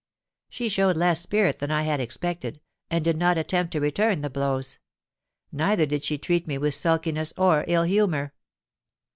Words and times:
She 0.49 0.67
showed 0.67 0.97
less 0.97 1.21
spirit 1.21 1.59
than 1.59 1.69
I 1.69 1.83
had 1.83 1.99
expected, 1.99 2.59
and 2.89 3.05
did 3.05 3.17
not 3.17 3.37
attempt 3.37 3.71
to 3.73 3.79
return 3.79 4.21
the 4.21 4.31
blows; 4.31 4.79
neither 5.51 5.85
did 5.85 6.03
she 6.03 6.17
treat 6.17 6.47
me 6.47 6.57
with 6.57 6.73
sulkiness 6.73 7.33
or 7.37 7.63
ill 7.67 7.83
humour. 7.83 8.33